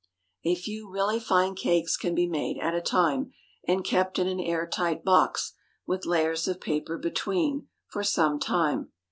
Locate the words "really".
0.89-1.19